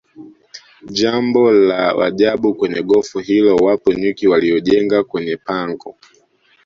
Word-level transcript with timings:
Jambo 0.91 1.51
la 1.51 1.95
ajabu 2.05 2.55
kwenye 2.55 2.81
gofu 2.83 3.19
hilo 3.19 3.55
wapo 3.55 3.93
nyuki 3.93 4.27
waliojenga 4.27 5.03
kwenye 5.03 5.37
pango 5.37 5.95